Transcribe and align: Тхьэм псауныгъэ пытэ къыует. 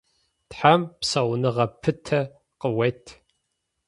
Тхьэм 0.49 0.81
псауныгъэ 0.99 1.65
пытэ 1.81 2.21
къыует. 2.59 3.03